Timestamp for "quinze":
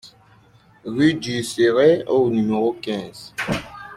2.81-3.35